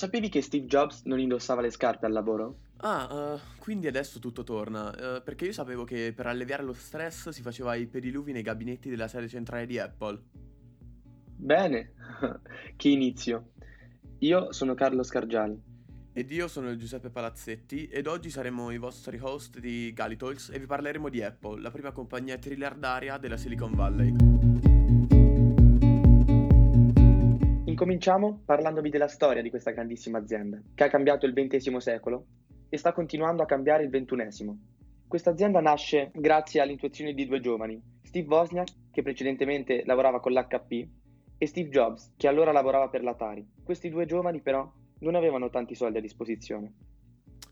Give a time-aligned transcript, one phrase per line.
[0.00, 2.60] sapevi che Steve Jobs non indossava le scarpe al lavoro?
[2.78, 7.28] Ah, uh, quindi adesso tutto torna, uh, perché io sapevo che per alleviare lo stress
[7.28, 10.18] si faceva i pediluvi nei gabinetti della sede centrale di Apple.
[11.36, 11.92] Bene,
[12.76, 13.50] che inizio.
[14.20, 15.68] Io sono Carlo Scargiali.
[16.14, 20.66] Ed io sono Giuseppe Palazzetti ed oggi saremo i vostri host di Galitalks e vi
[20.66, 24.69] parleremo di Apple, la prima compagnia triliardaria della Silicon Valley.
[27.80, 32.26] Incominciamo parlandovi della storia di questa grandissima azienda, che ha cambiato il XX secolo
[32.68, 34.58] e sta continuando a cambiare il ventunesimo.
[35.08, 40.88] Questa azienda nasce grazie all'intuizione di due giovani, Steve Wozniak, che precedentemente lavorava con l'HP,
[41.38, 43.48] e Steve Jobs, che allora lavorava per l'Atari.
[43.64, 46.74] Questi due giovani però non avevano tanti soldi a disposizione.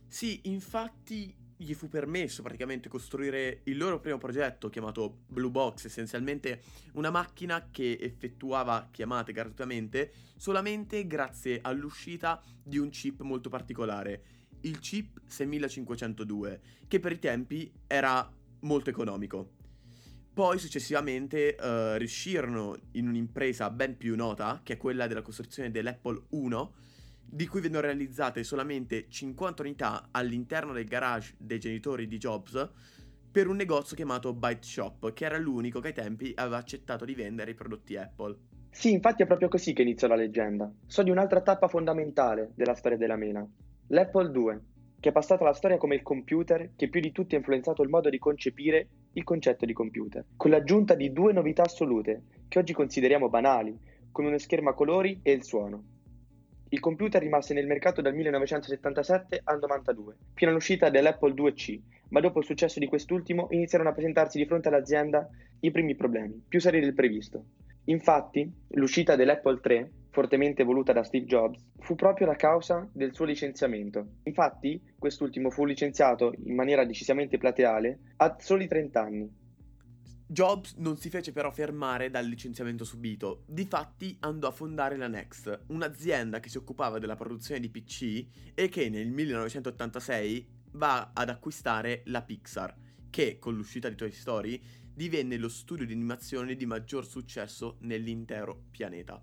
[0.09, 6.62] Sì, infatti gli fu permesso praticamente costruire il loro primo progetto chiamato Blue Box, essenzialmente
[6.92, 14.23] una macchina che effettuava chiamate gratuitamente solamente grazie all'uscita di un chip molto particolare,
[14.60, 19.56] il chip 6502, che per i tempi era molto economico.
[20.32, 26.26] Poi successivamente uh, riuscirono in un'impresa ben più nota, che è quella della costruzione dell'Apple
[26.28, 26.74] 1,
[27.30, 32.71] di cui vennero realizzate solamente 50 unità all'interno del garage dei genitori di Jobs
[33.30, 37.15] per un negozio chiamato Byte Shop, che era l'unico che ai tempi aveva accettato di
[37.15, 38.37] vendere i prodotti Apple.
[38.71, 40.73] Sì, infatti è proprio così che iniziò la leggenda.
[40.87, 43.46] So di un'altra tappa fondamentale della storia della mela,
[43.88, 44.60] l'Apple II,
[44.99, 47.88] che è passato alla storia come il computer che più di tutti ha influenzato il
[47.88, 52.73] modo di concepire il concetto di computer, con l'aggiunta di due novità assolute che oggi
[52.73, 53.79] consideriamo banali,
[54.10, 55.98] come uno schermo a colori e il suono.
[56.71, 61.80] Il computer rimase nel mercato dal 1977 al 92, fino all'uscita dell'Apple IIc,
[62.11, 65.27] ma dopo il successo di quest'ultimo iniziarono a presentarsi di fronte all'azienda
[65.61, 67.45] i primi problemi, più seri del previsto.
[67.84, 73.25] Infatti, l'uscita dell'Apple III fortemente voluta da Steve Jobs, fu proprio la causa del suo
[73.25, 74.17] licenziamento.
[74.25, 79.33] Infatti, quest'ultimo fu licenziato in maniera decisamente plateale a soli 30 anni.
[80.31, 85.65] Jobs non si fece però fermare dal licenziamento subito, difatti andò a fondare la Next,
[85.69, 92.03] un'azienda che si occupava della produzione di PC e che nel 1986 va ad acquistare
[92.06, 92.77] la Pixar,
[93.09, 94.61] che con l'uscita di Toy Story
[94.93, 99.22] divenne lo studio di animazione di maggior successo nell'intero pianeta.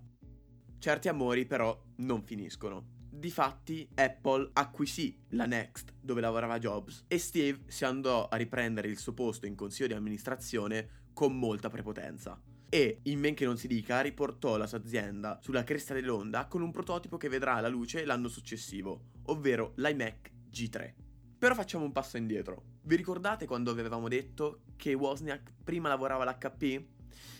[0.76, 2.95] Certi amori però non finiscono.
[3.18, 8.98] Difatti Apple acquisì la Next dove lavorava Jobs e Steve si andò a riprendere il
[8.98, 12.38] suo posto in consiglio di amministrazione con molta prepotenza.
[12.68, 16.60] E, in men che non si dica, riportò la sua azienda sulla cresta dell'onda con
[16.60, 20.92] un prototipo che vedrà la luce l'anno successivo, ovvero l'iMac G3.
[21.38, 22.64] Però facciamo un passo indietro.
[22.82, 26.84] Vi ricordate quando vi avevamo detto che Wozniak prima lavorava all'HP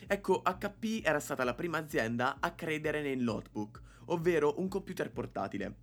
[0.09, 5.77] Ecco, HP era stata la prima azienda a credere nel notebook, ovvero un computer portatile.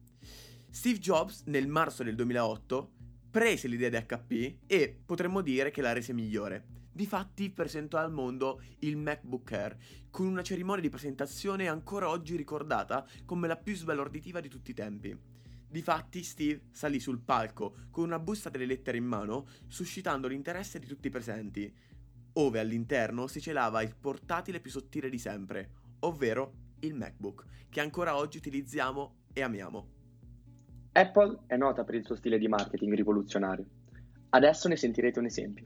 [0.70, 2.92] Steve Jobs nel marzo del 2008
[3.30, 6.66] prese l'idea di HP e potremmo dire che la rese migliore.
[6.92, 9.78] Difatti presentò al mondo il MacBook Air,
[10.12, 14.76] con una cerimonia di presentazione ancora oggi ricordata come la più sbalorditiva di tutti i
[14.76, 15.18] tempi.
[15.68, 20.86] Difatti Steve salì sul palco con una busta delle lettere in mano, suscitando l'interesse di
[20.86, 21.74] tutti i presenti,
[22.34, 28.16] ove all'interno si celava il portatile più sottile di sempre, ovvero il MacBook, che ancora
[28.16, 29.88] oggi utilizziamo e amiamo.
[30.94, 33.66] Apple è nota per il suo stile di marketing rivoluzionario.
[34.30, 35.66] Adesso ne sentirete un esempio.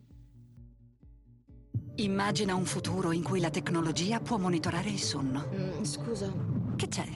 [1.95, 5.49] Immagina un futuro in cui la tecnologia può monitorare il sonno.
[5.53, 6.31] Mm, scusa.
[6.75, 7.07] Che c'è?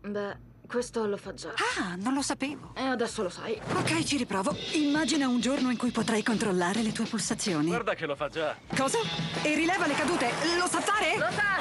[0.00, 0.36] Beh,
[0.66, 1.52] questo lo fa già.
[1.78, 2.74] Ah, non lo sapevo.
[2.74, 3.58] E adesso lo sai.
[3.74, 4.54] Ok, ci riprovo.
[4.72, 7.68] Immagina un giorno in cui potrai controllare le tue pulsazioni.
[7.68, 8.56] Guarda che lo fa già.
[8.76, 8.98] Cosa?
[9.42, 10.26] E rileva le cadute.
[10.58, 11.16] Lo sa fare?
[11.16, 11.53] Lo sa!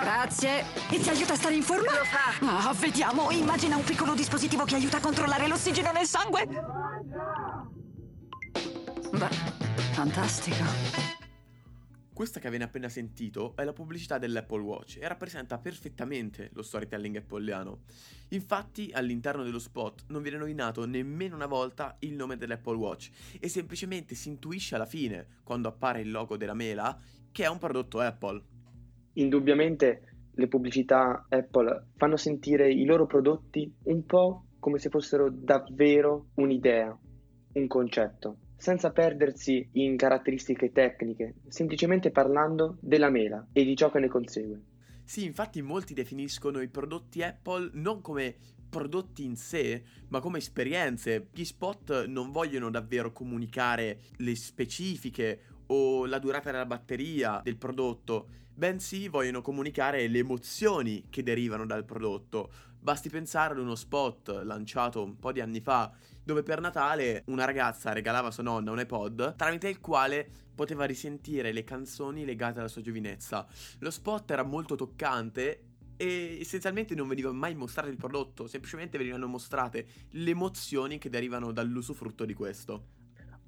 [0.00, 0.64] Grazie.
[0.90, 1.92] E ti aiuta a stare in forma?
[1.92, 2.68] Lo fa.
[2.68, 3.30] Ah, vediamo.
[3.30, 6.46] Immagina un piccolo dispositivo che aiuta a controllare l'ossigeno nel sangue.
[9.12, 9.34] Beh,
[9.92, 11.12] fantastico.
[12.14, 17.16] Questa che avete appena sentito è la pubblicità dell'Apple Watch e rappresenta perfettamente lo storytelling
[17.16, 17.80] appleiano.
[18.28, 23.10] Infatti all'interno dello spot non viene nominato nemmeno una volta il nome dell'Apple Watch
[23.40, 26.96] e semplicemente si intuisce alla fine, quando appare il logo della mela,
[27.32, 28.53] che è un prodotto Apple.
[29.14, 30.02] Indubbiamente
[30.32, 36.98] le pubblicità Apple fanno sentire i loro prodotti un po' come se fossero davvero un'idea,
[37.52, 43.98] un concetto senza perdersi in caratteristiche tecniche, semplicemente parlando della mela e di ciò che
[43.98, 44.62] ne consegue.
[45.04, 48.36] Sì, infatti molti definiscono i prodotti Apple non come
[48.70, 51.28] prodotti in sé, ma come esperienze.
[51.32, 55.42] Gli spot non vogliono davvero comunicare le specifiche
[55.74, 61.84] o la durata della batteria del prodotto, bensì vogliono comunicare le emozioni che derivano dal
[61.84, 62.50] prodotto,
[62.84, 65.90] Basti pensare ad uno spot lanciato un po' di anni fa,
[66.22, 70.84] dove per Natale una ragazza regalava a sua nonna un iPod, tramite il quale poteva
[70.84, 73.46] risentire le canzoni legate alla sua giovinezza.
[73.78, 75.62] Lo spot era molto toccante
[75.96, 81.52] e essenzialmente non veniva mai mostrato il prodotto, semplicemente venivano mostrate le emozioni che derivano
[81.52, 83.03] dall'usufrutto di questo.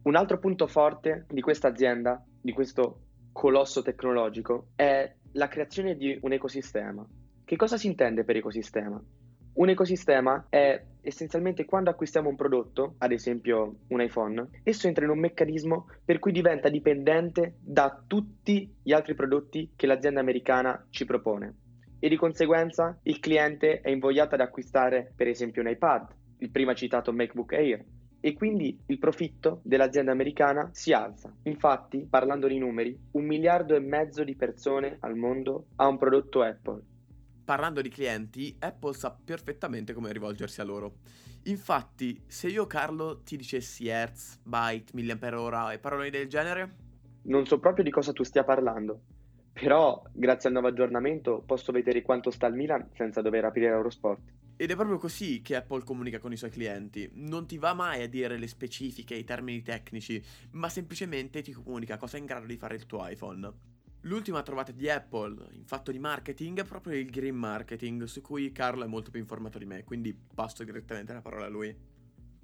[0.07, 3.01] Un altro punto forte di questa azienda, di questo
[3.33, 7.05] colosso tecnologico, è la creazione di un ecosistema.
[7.45, 9.03] Che cosa si intende per ecosistema?
[9.55, 15.11] Un ecosistema è essenzialmente quando acquistiamo un prodotto, ad esempio un iPhone, esso entra in
[15.11, 21.05] un meccanismo per cui diventa dipendente da tutti gli altri prodotti che l'azienda americana ci
[21.05, 21.55] propone
[21.99, 26.75] e di conseguenza il cliente è invogliato ad acquistare per esempio un iPad, il prima
[26.75, 27.85] citato MacBook Air,
[28.27, 31.33] e quindi il profitto dell'azienda americana si alza.
[31.45, 36.43] Infatti, parlando di numeri, un miliardo e mezzo di persone al mondo ha un prodotto
[36.43, 36.83] Apple.
[37.45, 40.95] Parlando di clienti, Apple sa perfettamente come rivolgersi a loro.
[41.45, 46.75] Infatti, se io Carlo ti dicessi Hertz, byte, mAh e parole del genere,
[47.27, 49.03] non so proprio di cosa tu stia parlando.
[49.53, 54.21] Però, grazie al nuovo aggiornamento, posso vedere quanto sta il Milan senza dover aprire Eurosport.
[54.59, 57.11] Ed è proprio così che Apple comunica con i suoi clienti.
[57.13, 60.23] Non ti va mai a dire le specifiche, i termini tecnici,
[60.53, 63.53] ma semplicemente ti comunica cosa è in grado di fare il tuo iPhone.
[64.03, 68.51] L'ultima trovata di Apple in fatto di marketing è proprio il green marketing, su cui
[68.53, 71.77] Carlo è molto più informato di me, quindi passo direttamente la parola a lui.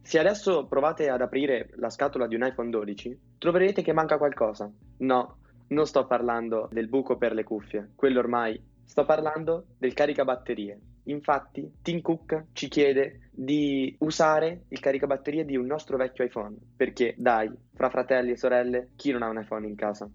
[0.03, 4.71] Se adesso provate ad aprire la scatola di un iPhone 12, troverete che manca qualcosa.
[4.99, 5.39] No,
[5.69, 8.61] non sto parlando del buco per le cuffie, quello ormai.
[8.85, 10.81] Sto parlando del caricabatterie.
[11.05, 17.15] Infatti, Tim Cook ci chiede di usare il caricabatterie di un nostro vecchio iPhone, perché
[17.17, 20.09] dai, fra fratelli e sorelle, chi non ha un iPhone in casa?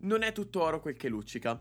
[0.00, 1.60] Non è tutto oro quel che luccica.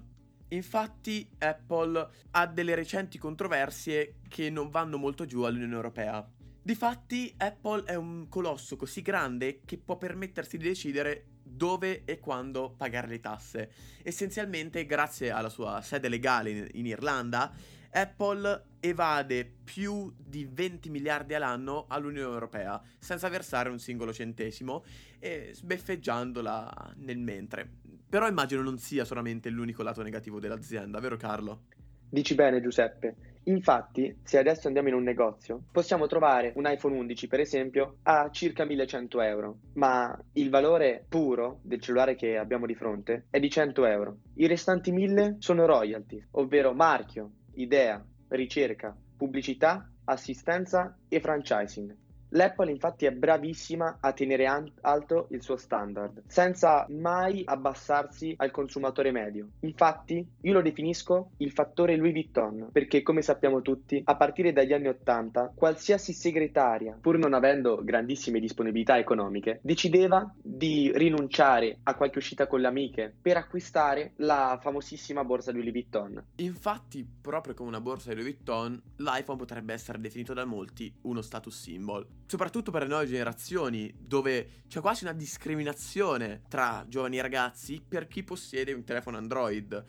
[0.49, 6.29] Infatti Apple ha delle recenti controversie che non vanno molto giù all'Unione Europea.
[6.63, 12.73] Difatti Apple è un colosso così grande che può permettersi di decidere dove e quando
[12.77, 13.71] pagare le tasse.
[14.03, 17.51] Essenzialmente, grazie alla sua sede legale in Irlanda,
[17.91, 24.83] Apple evade più di 20 miliardi all'anno all'Unione Europea senza versare un singolo centesimo
[25.19, 27.69] e sbeffeggiandola nel mentre.
[28.09, 31.61] Però immagino non sia solamente l'unico lato negativo dell'azienda, vero Carlo?
[32.09, 33.15] Dici bene Giuseppe.
[33.45, 38.29] Infatti, se adesso andiamo in un negozio, possiamo trovare un iPhone 11, per esempio, a
[38.29, 43.49] circa 1100 euro, ma il valore puro del cellulare che abbiamo di fronte è di
[43.49, 44.17] 100 euro.
[44.35, 51.95] I restanti 1000 sono royalty, ovvero marchio, idea, ricerca, pubblicità, assistenza e franchising.
[52.33, 54.45] L'Apple infatti è bravissima a tenere
[54.81, 59.49] alto il suo standard, senza mai abbassarsi al consumatore medio.
[59.61, 64.71] Infatti, io lo definisco il fattore Louis Vuitton, perché come sappiamo tutti, a partire dagli
[64.71, 72.19] anni 80, qualsiasi segretaria, pur non avendo grandissime disponibilità economiche, decideva di rinunciare a qualche
[72.19, 76.23] uscita con le amiche per acquistare la famosissima borsa Louis Vuitton.
[76.35, 81.21] Infatti, proprio come una borsa di Louis Vuitton, l'iPhone potrebbe essere definito da molti uno
[81.21, 87.21] status symbol soprattutto per le nuove generazioni, dove c'è quasi una discriminazione tra giovani e
[87.21, 89.83] ragazzi per chi possiede un telefono Android.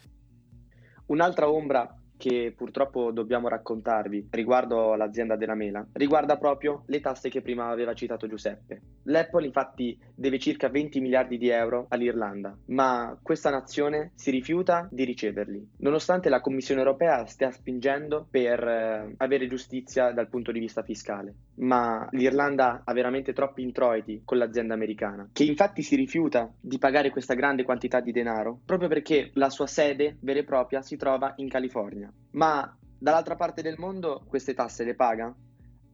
[1.07, 7.42] Un'altra ombra che purtroppo dobbiamo raccontarvi riguardo l'azienda della mela riguarda proprio le tasse che
[7.42, 8.80] prima aveva citato Giuseppe.
[9.04, 15.04] L'Apple infatti deve circa 20 miliardi di euro all'Irlanda, ma questa nazione si rifiuta di
[15.04, 20.82] riceverli, nonostante la Commissione europea stia spingendo per eh, avere giustizia dal punto di vista
[20.82, 21.35] fiscale.
[21.56, 27.11] Ma l'Irlanda ha veramente troppi introiti con l'azienda americana, che infatti si rifiuta di pagare
[27.11, 31.32] questa grande quantità di denaro proprio perché la sua sede vera e propria si trova
[31.37, 32.12] in California.
[32.32, 35.35] Ma dall'altra parte del mondo queste tasse le paga?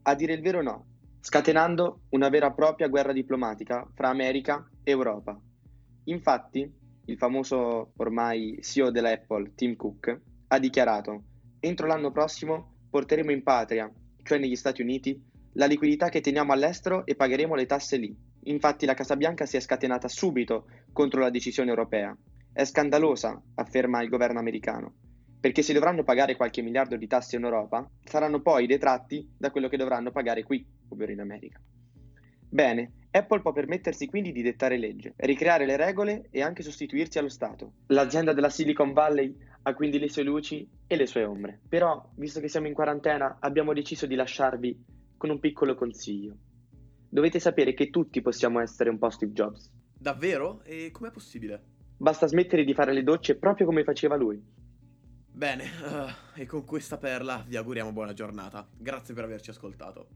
[0.03, 0.85] A dire il vero no,
[1.21, 5.39] scatenando una vera e propria guerra diplomatica fra America e Europa.
[6.05, 6.71] Infatti,
[7.07, 11.23] il famoso ormai CEO dell'Apple, Tim Cook, ha dichiarato
[11.61, 13.91] entro l'anno prossimo porteremo in patria,
[14.23, 15.21] cioè negli Stati Uniti,
[15.55, 18.17] la liquidità che teniamo all'estero e pagheremo le tasse lì.
[18.45, 22.17] Infatti la Casa Bianca si è scatenata subito contro la decisione europea.
[22.53, 24.95] È scandalosa, afferma il governo americano
[25.41, 29.69] perché se dovranno pagare qualche miliardo di tasse in Europa, saranno poi detratti da quello
[29.69, 31.61] che dovranno pagare qui, ovvero in America.
[32.51, 37.29] Bene, Apple può permettersi quindi di dettare legge, ricreare le regole e anche sostituirsi allo
[37.29, 37.73] Stato.
[37.89, 41.61] L'azienda della Silicon Valley ha quindi le sue luci e le sue ombre.
[41.69, 44.85] Però, visto che siamo in quarantena, abbiamo deciso di lasciarvi
[45.17, 46.37] con un piccolo consiglio.
[47.09, 49.71] Dovete sapere che tutti possiamo essere un po' Steve Jobs.
[49.99, 50.63] Davvero?
[50.65, 51.63] E com'è possibile?
[51.97, 54.41] Basta smettere di fare le docce proprio come faceva lui
[55.39, 58.67] Bene, uh, e con questa perla vi auguriamo buona giornata.
[58.77, 60.09] Grazie per averci ascoltato.